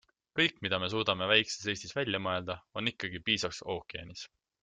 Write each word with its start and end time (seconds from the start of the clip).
Kõik, 0.37 0.55
mida 0.65 0.77
me 0.83 0.87
suudame 0.93 1.27
väikeses 1.31 1.67
Eestis 1.73 1.93
välja 1.97 2.21
mõelda, 2.29 2.57
on 2.81 2.91
ikkagi 2.95 3.23
piisaks 3.29 3.63
ookeanis. 3.75 4.27